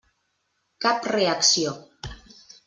[0.85, 1.75] Cap reacció.